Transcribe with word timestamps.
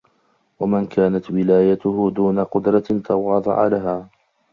وَمَنْ 0.59 0.85
كَانَتْ 0.87 1.31
وِلَايَتُهُ 1.31 2.09
دُونَ 2.11 2.39
قُدْرَةٍ 2.43 3.01
تَوَاضَعَ 3.05 3.67
لَهَا 3.67 4.09